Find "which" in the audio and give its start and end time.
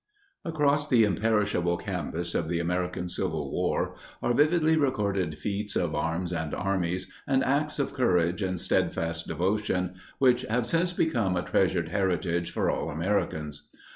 10.17-10.41